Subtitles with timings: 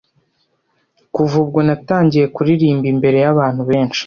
[1.13, 3.99] Kuva ubwo natangiye kuririmbira imbere y’abantu benshi